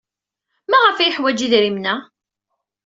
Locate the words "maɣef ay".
0.69-1.07